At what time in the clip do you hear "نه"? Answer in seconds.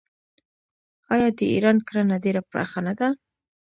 2.87-2.93